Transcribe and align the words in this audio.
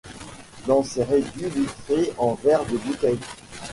Dans 0.65 0.81
ces 0.81 1.03
réduits 1.03 1.45
vitrés 1.49 2.11
en 2.17 2.33
verres 2.33 2.65
de 2.65 2.77
bouteille 2.77 3.19